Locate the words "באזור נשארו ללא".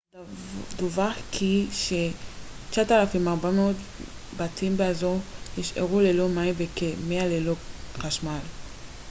4.77-6.29